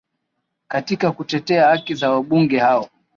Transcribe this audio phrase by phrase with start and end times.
[0.67, 2.89] katika kutetea haki za wabunge hao